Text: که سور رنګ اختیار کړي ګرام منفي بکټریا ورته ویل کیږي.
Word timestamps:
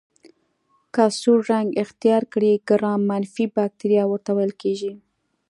که 0.93 1.05
سور 1.19 1.39
رنګ 1.51 1.67
اختیار 1.83 2.23
کړي 2.33 2.51
ګرام 2.69 3.01
منفي 3.09 3.45
بکټریا 3.55 4.03
ورته 4.07 4.31
ویل 4.33 4.53
کیږي. 4.61 4.91